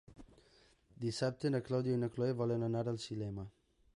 Dissabte 1.03 1.51
na 1.53 1.61
Clàudia 1.69 1.97
i 1.99 2.01
na 2.05 2.11
Cloè 2.15 2.31
volen 2.41 2.65
anar 2.71 2.83
al 2.95 3.01
cinema. 3.07 3.49